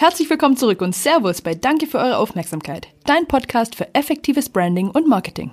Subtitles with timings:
[0.00, 2.86] Herzlich willkommen zurück und Servus bei Danke für eure Aufmerksamkeit.
[3.04, 5.50] Dein Podcast für effektives Branding und Marketing.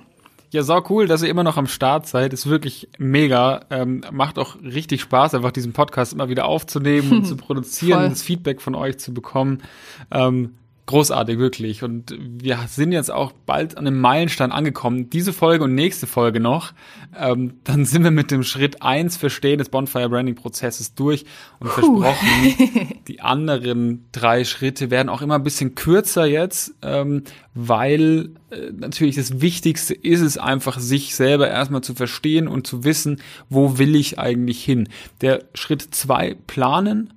[0.52, 2.32] Ja, sau cool, dass ihr immer noch am Start seid.
[2.32, 3.66] Ist wirklich mega.
[3.70, 8.22] Ähm, macht auch richtig Spaß, einfach diesen Podcast immer wieder aufzunehmen und zu produzieren, das
[8.22, 9.64] Feedback von euch zu bekommen.
[10.12, 10.54] Ähm,
[10.86, 11.82] großartig, wirklich.
[11.82, 15.10] Und wir sind jetzt auch bald an einem Meilenstein angekommen.
[15.10, 16.72] Diese Folge und nächste Folge noch.
[17.18, 21.24] Ähm, dann sind wir mit dem Schritt eins Verstehen des Bonfire Branding Prozesses durch
[21.58, 22.00] und Puh.
[22.00, 27.24] versprochen, die anderen drei Schritte werden auch immer ein bisschen kürzer jetzt, ähm,
[27.54, 32.84] weil äh, natürlich das Wichtigste ist es einfach, sich selber erstmal zu verstehen und zu
[32.84, 34.88] wissen, wo will ich eigentlich hin.
[35.20, 37.12] Der Schritt zwei planen,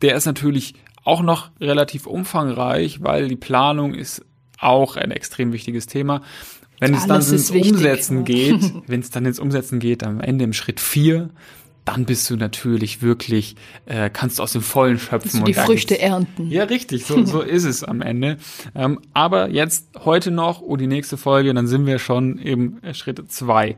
[0.00, 0.74] der ist natürlich
[1.04, 4.24] auch noch relativ umfangreich, weil die Planung ist
[4.58, 6.22] auch ein extrem wichtiges Thema.
[6.78, 8.22] Wenn es dann ins wichtig, Umsetzen ja.
[8.22, 11.30] geht, wenn es dann ins Umsetzen geht, am Ende im Schritt vier,
[11.84, 15.40] dann bist du natürlich wirklich, äh, kannst du aus dem Vollen schöpfen.
[15.40, 16.48] und die Früchte ernten.
[16.48, 18.36] Ja, richtig, so, so ist es am Ende.
[18.74, 23.30] Ähm, aber jetzt heute noch und die nächste Folge, dann sind wir schon im Schritt
[23.30, 23.76] zwei.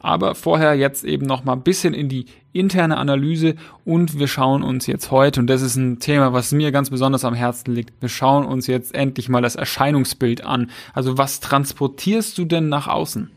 [0.00, 4.62] Aber vorher jetzt eben noch mal ein bisschen in die interne Analyse und wir schauen
[4.62, 8.00] uns jetzt heute, und das ist ein Thema, was mir ganz besonders am Herzen liegt,
[8.00, 10.70] wir schauen uns jetzt endlich mal das Erscheinungsbild an.
[10.94, 13.30] Also was transportierst du denn nach außen?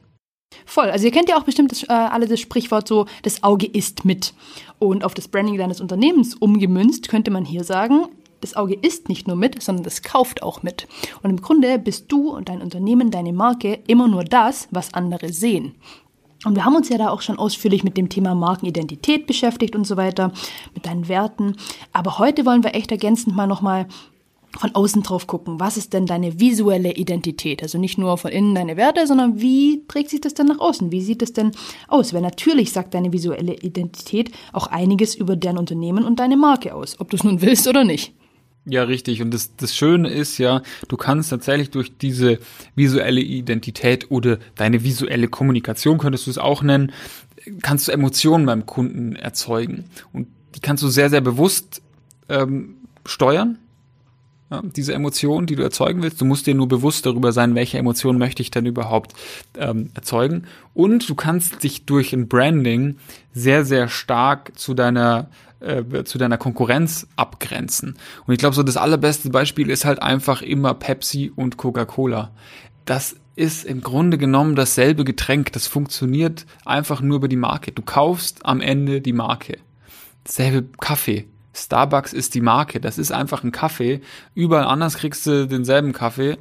[0.66, 0.89] Voll.
[0.89, 4.05] Also ihr kennt ja auch bestimmt das, äh, alle das Sprichwort so, das Auge isst
[4.05, 4.33] mit.
[4.79, 8.05] Und auf das Branding deines Unternehmens umgemünzt könnte man hier sagen,
[8.41, 10.88] das Auge isst nicht nur mit, sondern das kauft auch mit.
[11.21, 15.33] Und im Grunde bist du und dein Unternehmen, deine Marke immer nur das, was andere
[15.33, 15.75] sehen.
[16.45, 19.85] Und wir haben uns ja da auch schon ausführlich mit dem Thema Markenidentität beschäftigt und
[19.85, 20.31] so weiter,
[20.73, 21.55] mit deinen Werten.
[21.91, 23.87] Aber heute wollen wir echt ergänzend mal nochmal
[24.57, 25.59] von außen drauf gucken.
[25.59, 27.61] Was ist denn deine visuelle Identität?
[27.61, 30.91] Also nicht nur von innen deine Werte, sondern wie trägt sich das denn nach außen?
[30.91, 31.51] Wie sieht es denn
[31.87, 32.13] aus?
[32.13, 36.99] Weil natürlich sagt deine visuelle Identität auch einiges über dein Unternehmen und deine Marke aus,
[36.99, 38.13] ob du es nun willst oder nicht.
[38.65, 39.21] Ja, richtig.
[39.21, 42.39] Und das, das Schöne ist ja, du kannst tatsächlich durch diese
[42.75, 46.91] visuelle Identität oder deine visuelle Kommunikation, könntest du es auch nennen,
[47.61, 49.85] kannst du Emotionen beim Kunden erzeugen.
[50.13, 51.81] Und die kannst du sehr, sehr bewusst
[52.28, 52.75] ähm,
[53.06, 53.57] steuern.
[54.51, 57.78] Ja, diese Emotionen, die du erzeugen willst, du musst dir nur bewusst darüber sein, welche
[57.78, 59.13] Emotionen möchte ich denn überhaupt
[59.55, 60.45] ähm, erzeugen.
[60.73, 62.97] Und du kannst dich durch ein Branding
[63.31, 65.29] sehr, sehr stark zu deiner
[65.59, 67.97] äh, zu deiner Konkurrenz abgrenzen.
[68.25, 72.31] Und ich glaube, so das allerbeste Beispiel ist halt einfach immer Pepsi und Coca-Cola.
[72.86, 75.53] Das ist im Grunde genommen dasselbe Getränk.
[75.53, 77.72] Das funktioniert einfach nur über die Marke.
[77.72, 79.58] Du kaufst am Ende die Marke.
[80.25, 81.28] Selbe Kaffee.
[81.53, 82.80] Starbucks ist die Marke.
[82.80, 84.02] Das ist einfach ein Kaffee.
[84.36, 86.38] Überall anders kriegst du denselben Kaffee.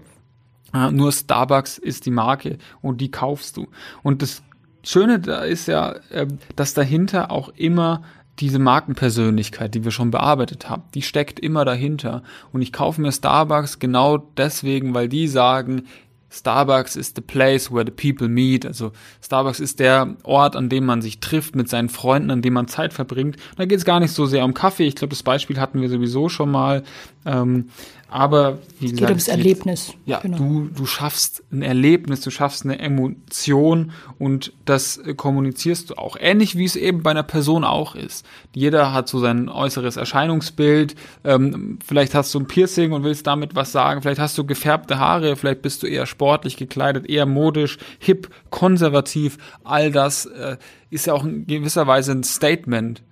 [0.73, 3.69] Nur Starbucks ist die Marke und die kaufst du.
[4.03, 4.43] Und das
[4.83, 8.03] Schöne da ist ja, ähm, dass dahinter auch immer
[8.41, 12.23] diese Markenpersönlichkeit, die wir schon bearbeitet haben, die steckt immer dahinter.
[12.53, 15.85] Und ich kaufe mir Starbucks genau deswegen, weil die sagen,
[16.31, 18.67] Starbucks is the place where the people meet.
[18.67, 22.53] Also Starbucks ist der Ort, an dem man sich trifft mit seinen Freunden, an dem
[22.53, 23.37] man Zeit verbringt.
[23.57, 24.87] Da geht es gar nicht so sehr um Kaffee.
[24.87, 26.83] Ich glaube, das Beispiel hatten wir sowieso schon mal.
[27.27, 27.71] Ähm,
[28.11, 29.93] aber wie es gesagt, geht ums Erlebnis.
[30.07, 30.39] Ja, genau.
[30.39, 36.17] du, du schaffst ein Erlebnis, du schaffst eine Emotion und das kommunizierst du auch.
[36.19, 38.25] Ähnlich wie es eben bei einer Person auch ist.
[38.55, 40.95] Jeder hat so sein äußeres Erscheinungsbild.
[41.25, 44.01] Ähm, vielleicht hast du ein Piercing und willst damit was sagen.
[44.01, 45.37] Vielleicht hast du gefärbte Haare.
[45.37, 49.37] Vielleicht bist du eher sportlich gekleidet, eher modisch, hip, konservativ.
[49.65, 50.57] All das äh,
[50.89, 53.03] ist ja auch in gewisser Weise ein Statement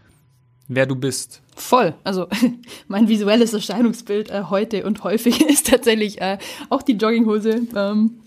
[0.68, 1.42] wer du bist.
[1.56, 1.94] Voll.
[2.04, 2.28] Also
[2.88, 7.62] mein visuelles Erscheinungsbild äh, heute und häufig ist tatsächlich äh, auch die Jogginghose.
[7.74, 8.20] Ähm,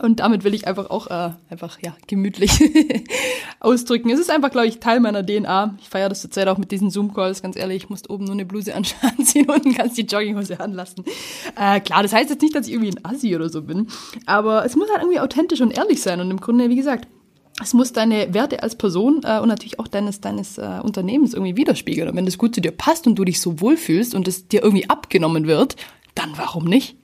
[0.00, 2.50] und damit will ich einfach auch äh, einfach ja gemütlich
[3.60, 4.10] ausdrücken.
[4.10, 5.76] Es ist einfach, glaube ich, Teil meiner DNA.
[5.80, 7.84] Ich feiere das zurzeit auch mit diesen Zoom-Calls, ganz ehrlich.
[7.84, 11.04] Ich muss oben nur eine Bluse anziehen, unten kannst die Jogginghose anlassen.
[11.56, 13.88] Äh, klar, das heißt jetzt nicht, dass ich irgendwie ein Assi oder so bin.
[14.26, 16.20] Aber es muss halt irgendwie authentisch und ehrlich sein.
[16.20, 17.06] Und im Grunde, wie gesagt,
[17.62, 21.56] es muss deine Werte als Person äh, und natürlich auch deines, deines äh, Unternehmens irgendwie
[21.56, 22.08] widerspiegeln.
[22.08, 24.62] Und wenn das gut zu dir passt und du dich so wohlfühlst und es dir
[24.62, 25.76] irgendwie abgenommen wird,
[26.14, 26.96] dann warum nicht?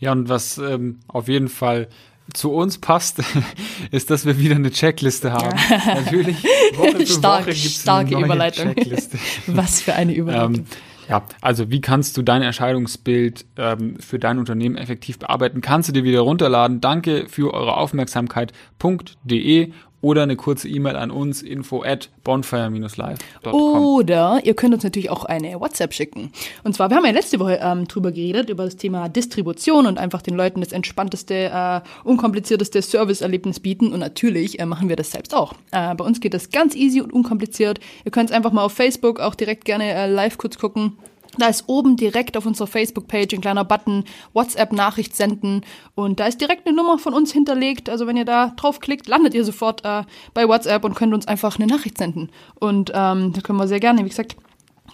[0.00, 1.88] Ja, und was ähm, auf jeden Fall
[2.32, 3.22] zu uns passt,
[3.90, 5.56] ist, dass wir wieder eine Checkliste haben.
[5.86, 6.42] Natürlich,
[6.76, 8.74] Woche für Stark, Woche gibt's starke eine neue Überleitung.
[8.74, 9.18] Checkliste.
[9.46, 10.54] Was für eine Überleitung.
[10.54, 10.66] ähm,
[11.08, 15.60] ja, also wie kannst du dein Erscheinungsbild ähm, für dein Unternehmen effektiv bearbeiten?
[15.60, 16.80] Kannst du dir wieder runterladen.
[16.80, 19.72] Danke für eure Aufmerksamkeit.de
[20.04, 23.54] oder eine kurze E-Mail an uns info at bonfire-live.com.
[23.54, 26.30] Oder ihr könnt uns natürlich auch eine WhatsApp schicken.
[26.62, 29.98] Und zwar, wir haben ja letzte Woche ähm, drüber geredet, über das Thema Distribution und
[29.98, 33.92] einfach den Leuten das entspannteste, äh, unkomplizierteste Serviceerlebnis bieten.
[33.92, 35.54] Und natürlich äh, machen wir das selbst auch.
[35.72, 37.80] Äh, bei uns geht das ganz easy und unkompliziert.
[38.04, 40.98] Ihr könnt es einfach mal auf Facebook auch direkt gerne äh, live kurz gucken
[41.38, 45.62] Da ist oben direkt auf unserer Facebook-Page ein kleiner Button WhatsApp-Nachricht senden
[45.94, 47.88] und da ist direkt eine Nummer von uns hinterlegt.
[47.88, 50.02] Also wenn ihr da draufklickt, landet ihr sofort äh,
[50.32, 52.30] bei WhatsApp und könnt uns einfach eine Nachricht senden.
[52.54, 54.36] Und ähm, da können wir sehr gerne, wie gesagt,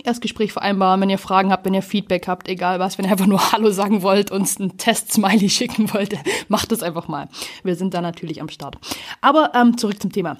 [0.05, 3.27] Erstgespräch vereinbaren, wenn ihr Fragen habt, wenn ihr Feedback habt, egal was, wenn ihr einfach
[3.27, 6.15] nur Hallo sagen wollt, uns einen Test-Smiley schicken wollt,
[6.49, 7.29] macht das einfach mal.
[7.63, 8.79] Wir sind da natürlich am Start.
[9.21, 10.39] Aber ähm, zurück zum Thema.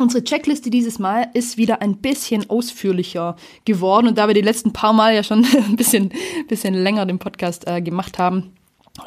[0.00, 3.36] Unsere Checkliste dieses Mal ist wieder ein bisschen ausführlicher
[3.66, 6.10] geworden und da wir die letzten paar Mal ja schon ein bisschen,
[6.48, 8.54] bisschen länger den Podcast äh, gemacht haben,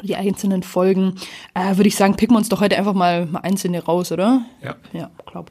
[0.04, 1.16] die einzelnen Folgen,
[1.54, 4.44] äh, würde ich sagen, picken wir uns doch heute einfach mal, mal einzelne raus, oder?
[4.62, 4.76] Ja.
[4.92, 5.50] Ja, glaub.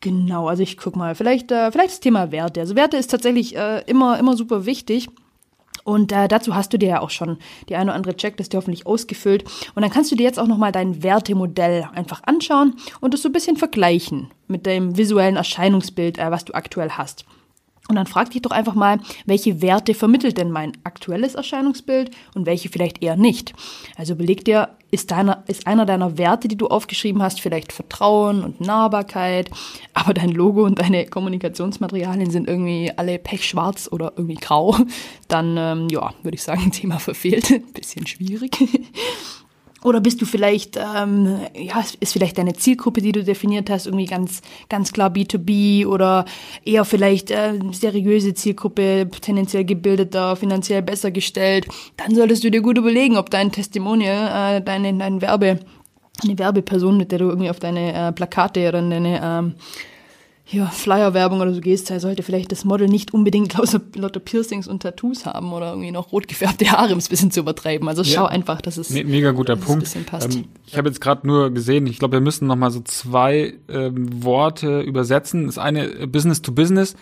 [0.00, 2.60] Genau, also ich guck mal, vielleicht, äh, vielleicht das Thema Werte.
[2.60, 5.08] Also Werte ist tatsächlich äh, immer, immer super wichtig.
[5.84, 7.38] Und äh, dazu hast du dir ja auch schon
[7.68, 9.44] die eine oder andere Checkliste hoffentlich ausgefüllt.
[9.74, 13.28] Und dann kannst du dir jetzt auch nochmal dein Wertemodell einfach anschauen und das so
[13.28, 17.26] ein bisschen vergleichen mit dem visuellen Erscheinungsbild, äh, was du aktuell hast.
[17.88, 22.46] Und dann frag dich doch einfach mal, welche Werte vermittelt denn mein aktuelles Erscheinungsbild und
[22.46, 23.52] welche vielleicht eher nicht.
[23.96, 28.42] Also beleg dir, ist, deiner, ist einer deiner Werte, die du aufgeschrieben hast, vielleicht Vertrauen
[28.42, 29.50] und Nahbarkeit,
[29.94, 34.76] aber dein Logo und deine Kommunikationsmaterialien sind irgendwie alle pechschwarz oder irgendwie grau,
[35.28, 37.74] dann ähm, ja, würde ich sagen, Thema verfehlt.
[37.74, 38.56] Bisschen schwierig.
[39.84, 44.06] Oder bist du vielleicht, ähm, ja, ist vielleicht deine Zielgruppe, die du definiert hast, irgendwie
[44.06, 44.40] ganz,
[44.70, 46.24] ganz klar B2B oder
[46.64, 52.78] eher vielleicht äh, seriöse Zielgruppe, tendenziell gebildeter, finanziell besser gestellt, dann solltest du dir gut
[52.78, 55.60] überlegen, ob dein Testimonial, äh, deine, dein Werbe,
[56.22, 59.54] eine Werbeperson, mit der du irgendwie auf deine äh, Plakate oder deine ähm,
[60.46, 63.54] ja, Flyer-Werbung oder so gehst, sollte vielleicht das Model nicht unbedingt
[63.96, 67.30] lauter, Piercings und Tattoos haben oder irgendwie noch rot gefärbte Haare, um es ein bisschen
[67.30, 67.88] zu übertreiben.
[67.88, 68.26] Also schau Ja.
[68.26, 69.84] einfach, dass es Me mega guter Punkt.
[69.84, 70.34] bisschen passt.
[70.34, 73.54] Ähm, ich habe jetzt gerade nur gesehen, ich glaube, wir müssen noch mal so zwei
[73.68, 75.46] ähm, Worte übersetzen.
[75.46, 76.94] Das eine äh, Business to Business,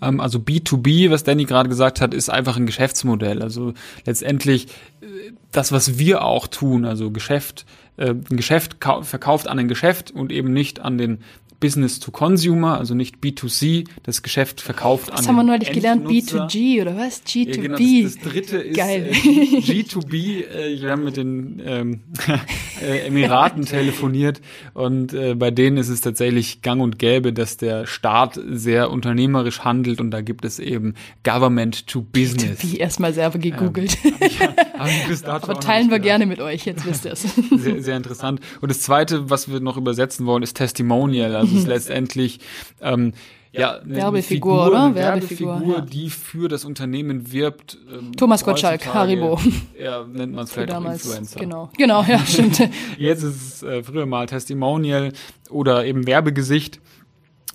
[0.00, 3.42] ähm, also B2B, was Danny gerade gesagt hat, ist einfach ein Geschäftsmodell.
[3.42, 3.74] Also
[4.06, 4.68] letztendlich
[5.02, 5.06] äh,
[5.52, 7.66] das, was wir auch tun, also Geschäft,
[7.98, 11.18] äh, ein Geschäft kau- verkauft an ein Geschäft und eben nicht an den
[11.66, 16.04] Business to Consumer, also nicht B2C, das Geschäft verkauft an das haben wir neulich gelernt,
[16.04, 16.46] Endnutzer.
[16.46, 17.24] B2G oder was?
[17.26, 17.48] G2B.
[17.48, 19.08] Ja, genau, das, das dritte ist Geil.
[19.10, 20.44] Äh, G2B.
[20.46, 22.00] Äh, wir haben mit den ähm,
[22.80, 24.40] äh, Emiraten telefoniert
[24.74, 29.64] und äh, bei denen ist es tatsächlich gang und gäbe, dass der Staat sehr unternehmerisch
[29.64, 32.60] handelt und da gibt es eben Government to Business.
[32.60, 33.98] B erstmal selber gegoogelt.
[34.78, 37.22] Hab ich auch Aber teilen wir gerne mit euch, jetzt wisst ihr es.
[37.22, 38.40] Sehr, sehr interessant.
[38.60, 41.34] Und das Zweite, was wir noch übersetzen wollen, ist Testimonial.
[41.34, 42.40] Also ist letztendlich
[42.80, 43.12] ähm,
[43.58, 44.94] ja, eine Werbefigur, Figur, oder?
[44.94, 45.80] Werbefigur, Werbefigur, ja.
[45.80, 47.78] die für das Unternehmen wirbt.
[47.92, 49.40] Ähm, Thomas Gottschalk, Haribo.
[49.78, 51.04] Ja, nennt man es vielleicht auch damals.
[51.04, 51.40] Influencer.
[51.40, 52.60] Genau, genau, ja, stimmt.
[52.98, 55.12] Jetzt ist es äh, früher mal Testimonial
[55.50, 56.80] oder eben Werbegesicht.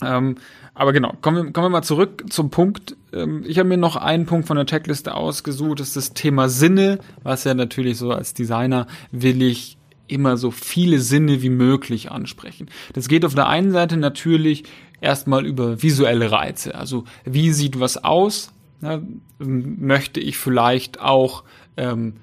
[0.03, 0.35] Ähm,
[0.73, 2.95] aber genau, kommen wir, kommen wir mal zurück zum Punkt.
[3.13, 6.49] Ähm, ich habe mir noch einen Punkt von der Checkliste ausgesucht, das ist das Thema
[6.49, 9.77] Sinne, was ja natürlich so als Designer will ich
[10.11, 12.67] immer so viele Sinne wie möglich ansprechen.
[12.93, 14.63] Das geht auf der einen Seite natürlich
[15.01, 16.75] erstmal über visuelle Reize.
[16.75, 18.51] Also wie sieht was aus?
[18.83, 21.43] Ähm, möchte ich vielleicht auch
[21.77, 22.13] ähm,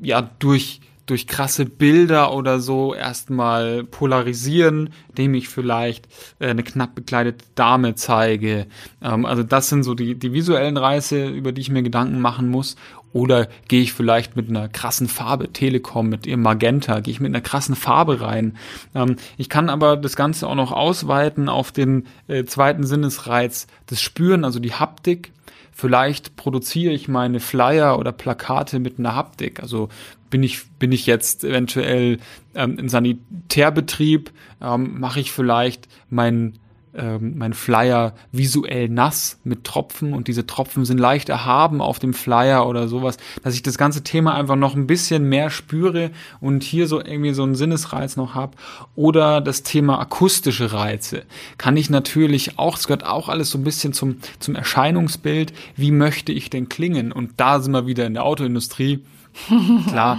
[0.00, 6.08] ja durch durch krasse Bilder oder so erstmal polarisieren, indem ich vielleicht
[6.38, 8.66] äh, eine knapp bekleidete Dame zeige.
[9.02, 12.48] Ähm, also das sind so die, die visuellen Reize, über die ich mir Gedanken machen
[12.48, 12.76] muss.
[13.12, 17.30] Oder gehe ich vielleicht mit einer krassen Farbe, Telekom mit ihrem Magenta, gehe ich mit
[17.30, 18.56] einer krassen Farbe rein.
[18.94, 24.00] Ähm, ich kann aber das Ganze auch noch ausweiten auf den äh, zweiten Sinnesreiz, das
[24.00, 25.32] Spüren, also die Haptik.
[25.70, 29.60] Vielleicht produziere ich meine Flyer oder Plakate mit einer Haptik.
[29.60, 29.88] Also
[30.34, 32.18] bin ich, bin ich jetzt eventuell
[32.56, 36.58] ähm, im Sanitärbetrieb, ähm, mache ich vielleicht meinen
[36.92, 42.14] ähm, mein Flyer visuell nass mit Tropfen und diese Tropfen sind leicht erhaben auf dem
[42.14, 46.10] Flyer oder sowas, dass ich das ganze Thema einfach noch ein bisschen mehr spüre
[46.40, 48.56] und hier so irgendwie so einen Sinnesreiz noch habe.
[48.96, 51.22] Oder das Thema akustische Reize
[51.58, 55.92] kann ich natürlich auch, es gehört auch alles so ein bisschen zum, zum Erscheinungsbild, wie
[55.92, 57.12] möchte ich denn klingen?
[57.12, 59.04] Und da sind wir wieder in der Autoindustrie.
[59.88, 60.18] Klar,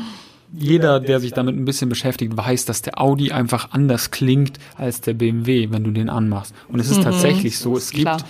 [0.54, 5.02] jeder, der sich damit ein bisschen beschäftigt, weiß, dass der Audi einfach anders klingt als
[5.02, 6.54] der BMW, wenn du den anmachst.
[6.68, 7.76] Und es ist tatsächlich so.
[7.78, 8.26] Es gibt.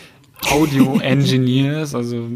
[0.51, 2.27] Audio-Engineers, also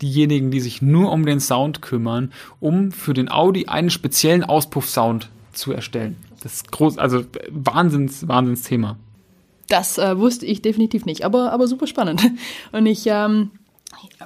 [0.00, 5.28] diejenigen, die sich nur um den Sound kümmern, um für den Audi einen speziellen Auspuffsound
[5.52, 6.16] zu erstellen.
[6.42, 8.96] Das ist groß, also Wahnsinns, Wahnsinnsthema.
[9.68, 12.22] Das äh, wusste ich definitiv nicht, aber, aber super spannend.
[12.72, 13.50] Und ich, ähm,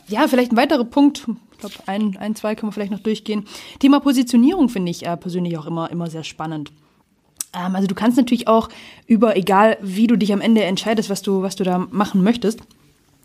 [0.08, 3.46] ja, vielleicht ein weiterer Punkt, ich glaube, ein, ein, zwei können wir vielleicht noch durchgehen.
[3.78, 6.72] Thema Positionierung finde ich äh, persönlich auch immer, immer sehr spannend.
[7.54, 8.68] Ähm, also du kannst natürlich auch
[9.06, 12.60] über, egal wie du dich am Ende entscheidest, was du, was du da machen möchtest,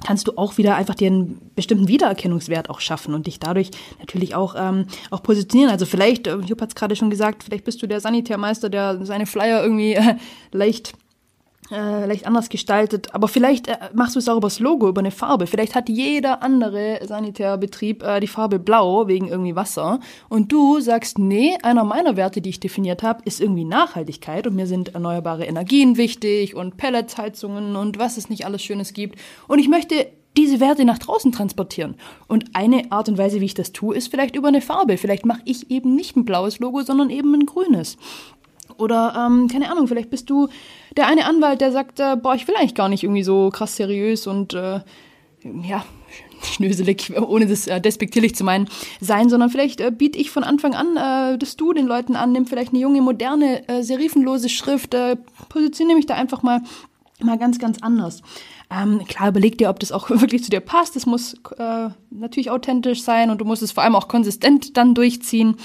[0.04, 4.36] kannst du auch wieder einfach dir einen bestimmten Wiedererkennungswert auch schaffen und dich dadurch natürlich
[4.36, 5.72] auch, ähm, auch positionieren.
[5.72, 9.06] Also vielleicht, äh, Jupp hat es gerade schon gesagt, vielleicht bist du der Sanitärmeister, der
[9.06, 10.16] seine Flyer irgendwie äh,
[10.52, 10.94] leicht
[11.72, 13.14] äh, leicht anders gestaltet.
[13.14, 15.48] Aber vielleicht äh, machst du es auch über das Logo, über eine Farbe.
[15.48, 20.00] Vielleicht hat jeder andere Sanitärbetrieb äh, die Farbe blau wegen irgendwie Wasser.
[20.30, 24.48] Und du sagst, nee, einer meiner Werte, die ich definiert habe, ist irgendwie Nachhaltigkeit.
[24.48, 29.20] Und mir sind erneuerbare Energien wichtig und Pelletsheizungen und was es nicht alles Schönes gibt.
[29.48, 31.96] Und ich möchte diese Werte nach draußen transportieren.
[32.28, 34.98] Und eine Art und Weise, wie ich das tue, ist vielleicht über eine Farbe.
[34.98, 37.98] Vielleicht mache ich eben nicht ein blaues Logo, sondern eben ein grünes.
[38.78, 40.48] Oder, ähm, keine Ahnung, vielleicht bist du
[40.96, 43.76] der eine Anwalt, der sagt, äh, boah, ich will eigentlich gar nicht irgendwie so krass
[43.76, 44.82] seriös und, äh,
[45.44, 45.84] ja,
[46.44, 48.68] schnöselig, ohne das äh, despektierlich zu meinen,
[49.00, 52.32] sein, sondern vielleicht äh, biete ich von Anfang an äh, das Du den Leuten an,
[52.32, 55.18] nimm vielleicht eine junge, moderne, äh, serifenlose Schrift, äh,
[55.50, 56.62] positioniere mich da einfach mal,
[57.22, 58.22] mal ganz, ganz anders.
[58.70, 60.96] Ähm, klar, überleg dir, ob das auch wirklich zu dir passt.
[60.96, 64.96] Das muss äh, natürlich authentisch sein und du musst es vor allem auch konsistent dann
[64.96, 65.58] durchziehen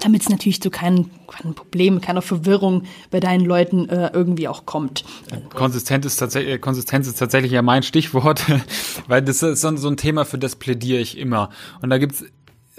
[0.00, 4.66] damit es natürlich zu keinem, keinem Problem, keiner Verwirrung bei deinen Leuten äh, irgendwie auch
[4.66, 5.04] kommt.
[5.54, 8.44] Konsistent ist tatsächlich, äh, Konsistenz ist tatsächlich ja mein Stichwort,
[9.08, 11.50] weil das ist so, so ein Thema, für das plädiere ich immer.
[11.80, 12.24] Und da gibt's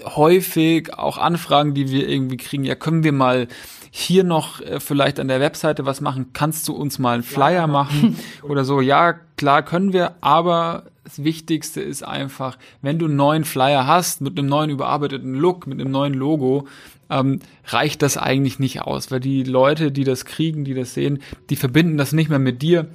[0.04, 2.64] häufig auch Anfragen, die wir irgendwie kriegen.
[2.64, 3.48] Ja, können wir mal
[3.90, 6.32] hier noch äh, vielleicht an der Webseite was machen?
[6.32, 8.80] Kannst du uns mal einen Flyer machen oder so?
[8.80, 14.20] Ja, klar können wir, aber das Wichtigste ist einfach, wenn du einen neuen Flyer hast,
[14.20, 16.68] mit einem neuen überarbeiteten Look, mit einem neuen Logo,
[17.08, 21.22] ähm, reicht das eigentlich nicht aus, weil die Leute, die das kriegen, die das sehen,
[21.48, 22.88] die verbinden das nicht mehr mit dir.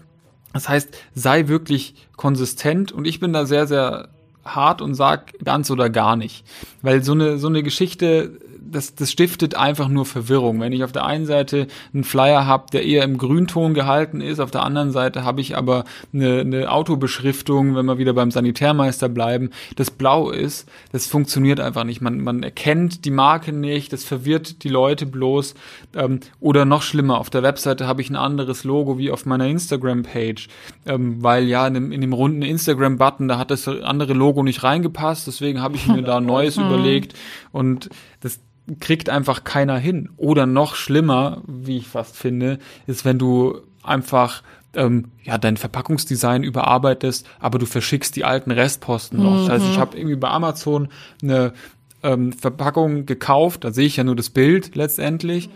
[0.54, 4.10] Das heißt, sei wirklich konsistent und ich bin da sehr, sehr
[4.46, 6.46] hart und sag ganz oder gar nicht.
[6.84, 10.60] Weil so eine, so eine Geschichte das, das stiftet einfach nur Verwirrung.
[10.60, 14.40] Wenn ich auf der einen Seite einen Flyer habe, der eher im Grünton gehalten ist,
[14.40, 19.10] auf der anderen Seite habe ich aber eine, eine Autobeschriftung, wenn wir wieder beim Sanitärmeister
[19.10, 22.02] bleiben, das blau ist, das funktioniert einfach nicht.
[22.02, 25.56] Man, man erkennt die Marke nicht, das verwirrt die Leute bloß.
[25.96, 29.48] Ähm, oder noch schlimmer, auf der Webseite habe ich ein anderes Logo wie auf meiner
[29.48, 30.48] Instagram-Page,
[30.86, 34.64] ähm, weil ja in dem, in dem runden Instagram-Button, da hat das andere Logo nicht
[34.64, 36.68] reingepasst, deswegen habe ich mir da ein neues hm.
[36.68, 37.14] überlegt
[37.52, 37.90] und
[38.22, 38.40] das,
[38.80, 40.10] kriegt einfach keiner hin.
[40.18, 44.44] Oder noch schlimmer, wie ich fast finde, ist, wenn du einfach
[44.76, 49.34] ähm, ja dein Verpackungsdesign überarbeitest, aber du verschickst die alten Restposten noch.
[49.34, 49.40] Mhm.
[49.40, 50.88] Das heißt, ich habe irgendwie bei Amazon
[51.22, 51.54] eine
[52.02, 55.50] ähm, Verpackung gekauft, da sehe ich ja nur das Bild letztendlich.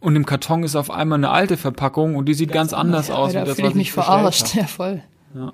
[0.00, 3.08] Und im Karton ist auf einmal eine alte Verpackung und die sieht ganz, ganz anders
[3.08, 3.32] ja, aus.
[3.32, 5.02] Da fühle ich mich verarscht, ja voll.
[5.34, 5.52] Ja.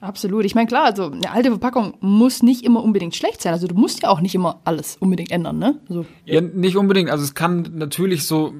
[0.00, 0.44] Absolut.
[0.44, 3.52] Ich meine, klar, also eine alte Verpackung muss nicht immer unbedingt schlecht sein.
[3.52, 5.80] Also du musst ja auch nicht immer alles unbedingt ändern, ne?
[5.88, 7.10] Also, ja, nicht unbedingt.
[7.10, 8.54] Also es kann natürlich so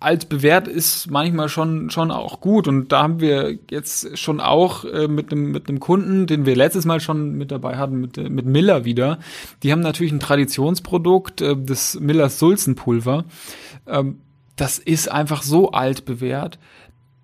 [0.00, 4.84] alt bewährt ist manchmal schon schon auch gut und da haben wir jetzt schon auch
[4.84, 8.16] äh, mit einem mit einem Kunden, den wir letztes Mal schon mit dabei hatten mit
[8.16, 9.18] mit Miller wieder.
[9.62, 13.24] Die haben natürlich ein Traditionsprodukt, äh, das Millers Sulzenpulver.
[13.86, 14.18] Ähm,
[14.56, 16.58] das ist einfach so alt bewährt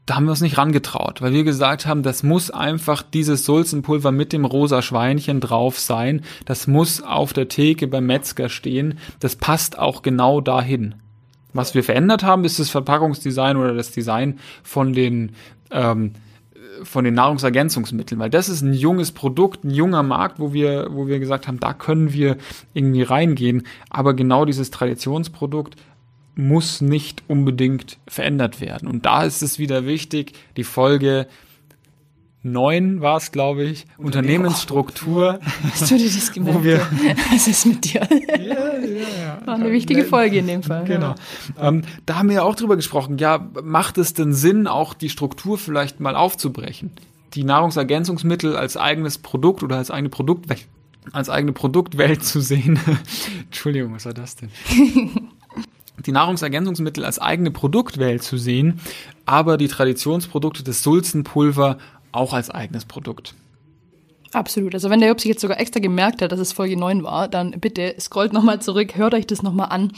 [0.07, 4.13] da haben wir uns nicht rangetraut, weil wir gesagt haben, das muss einfach dieses Sulzenpulver
[4.13, 6.23] mit dem rosa Schweinchen drauf sein.
[6.45, 8.99] Das muss auf der Theke beim Metzger stehen.
[9.21, 10.97] Das passt auch genau dahin.
[11.55, 15.33] Was wir verändert haben, ist das Verpackungsdesign oder das Design von den
[15.71, 16.13] ähm,
[16.83, 21.07] von den Nahrungsergänzungsmitteln, weil das ist ein junges Produkt, ein junger Markt, wo wir, wo
[21.07, 22.37] wir gesagt haben, da können wir
[22.73, 23.67] irgendwie reingehen.
[23.91, 25.77] Aber genau dieses Traditionsprodukt
[26.37, 28.89] muss nicht unbedingt verändert werden.
[28.89, 31.27] Und da ist es wieder wichtig, die Folge
[32.45, 35.41] 9 war es, glaube ich, Unternehmensstruktur.
[35.63, 36.59] Hast du dir das gemerkt?
[36.61, 36.81] Wo wir
[37.33, 38.07] Was ist mit dir?
[38.45, 39.47] Ja, ja, ja.
[39.47, 40.85] War eine wichtige Folge in dem Fall.
[40.85, 41.15] Genau.
[41.57, 41.69] Ja.
[41.69, 43.17] Ähm, da haben wir ja auch drüber gesprochen.
[43.17, 46.91] Ja, macht es denn Sinn, auch die Struktur vielleicht mal aufzubrechen?
[47.33, 50.67] Die Nahrungsergänzungsmittel als eigenes Produkt oder als eigene Produktwelt,
[51.13, 52.79] als eigene Produktwelt zu sehen.
[53.47, 54.51] Entschuldigung, was war das denn?
[55.99, 58.81] Die Nahrungsergänzungsmittel als eigene Produktwelt zu sehen,
[59.27, 61.79] aber die Traditionsprodukte des Sulzenpulver
[62.13, 63.35] auch als eigenes Produkt.
[64.33, 64.75] Absolut.
[64.75, 67.29] Also wenn der Job sich jetzt sogar extra gemerkt hat, dass es Folge 9 war,
[67.29, 69.93] dann bitte scrollt nochmal zurück, hört euch das nochmal an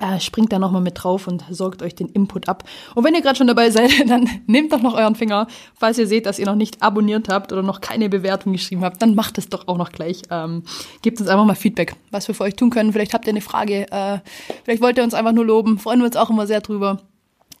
[0.00, 2.64] äh, springt da nochmal mit drauf und sorgt euch den Input ab.
[2.94, 5.46] Und wenn ihr gerade schon dabei seid, dann nehmt doch noch euren Finger.
[5.74, 9.02] Falls ihr seht, dass ihr noch nicht abonniert habt oder noch keine Bewertung geschrieben habt,
[9.02, 10.22] dann macht es doch auch noch gleich.
[10.30, 10.62] Ähm,
[11.02, 12.92] gebt uns einfach mal Feedback, was wir für euch tun können.
[12.92, 14.18] Vielleicht habt ihr eine Frage, äh,
[14.64, 15.78] vielleicht wollt ihr uns einfach nur loben.
[15.78, 16.98] Freuen wir uns auch immer sehr drüber.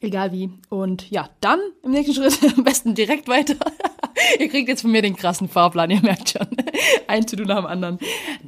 [0.00, 0.50] Egal wie.
[0.68, 3.56] Und ja, dann im nächsten Schritt am besten direkt weiter.
[4.38, 6.46] ihr kriegt jetzt von mir den krassen Fahrplan, ihr merkt schon.
[7.06, 7.98] Ein To-Do nach dem anderen.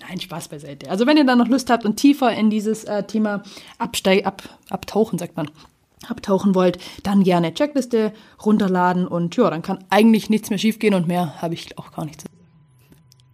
[0.00, 0.90] Nein, Spaß beiseite.
[0.90, 3.42] Also wenn ihr dann noch Lust habt und tiefer in dieses äh, Thema
[3.78, 5.50] absteig, ab, abtauchen, sagt man,
[6.08, 8.12] abtauchen wollt, dann gerne Checkliste
[8.44, 12.04] runterladen und ja, dann kann eigentlich nichts mehr schiefgehen und mehr habe ich auch gar
[12.04, 12.40] nicht zu sagen.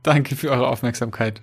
[0.03, 1.41] Danke für eure Aufmerksamkeit.